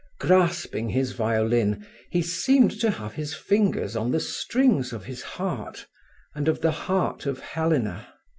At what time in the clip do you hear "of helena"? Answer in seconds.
7.27-8.11